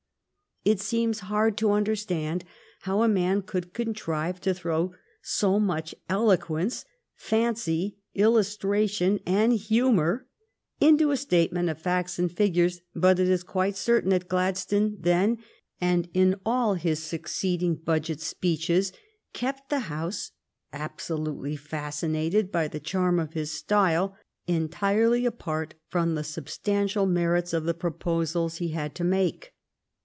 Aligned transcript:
It 0.63 0.79
seems 0.79 1.21
hard 1.21 1.57
to 1.57 1.71
understand 1.71 2.45
how 2.81 3.01
a 3.01 3.07
man 3.07 3.41
could 3.41 3.73
contrive 3.73 4.39
to 4.41 4.53
throw 4.53 4.93
so 5.23 5.59
much 5.59 5.95
eloquence, 6.07 6.85
fancy, 7.15 7.97
illustration, 8.13 9.19
and 9.25 9.53
humor 9.53 10.27
into 10.79 11.09
a 11.09 11.17
statement 11.17 11.67
of 11.69 11.81
facts 11.81 12.19
and 12.19 12.31
figures, 12.31 12.81
but 12.93 13.17
it 13.19 13.27
is 13.27 13.41
quite 13.41 13.75
certain 13.75 14.11
that 14.11 14.27
Gladstone 14.27 14.97
then, 14.99 15.39
and 15.81 16.07
in 16.13 16.35
all 16.45 16.75
his 16.75 17.01
succeeding 17.01 17.73
budget 17.73 18.21
speeches, 18.21 18.93
kept 19.33 19.71
the 19.71 19.79
House 19.89 20.29
absolutely 20.71 21.55
fascinated 21.55 22.51
by 22.51 22.67
the 22.67 22.79
charm 22.79 23.17
of 23.17 23.33
his 23.33 23.49
style, 23.49 24.15
entirely 24.45 25.25
apart 25.25 25.73
from 25.87 26.13
the 26.13 26.23
substantial 26.23 27.07
merits 27.07 27.51
of 27.51 27.63
the 27.63 27.73
proposals 27.73 28.57
he 28.57 28.67
had 28.67 28.93
to 28.93 29.03
make. 29.03 29.53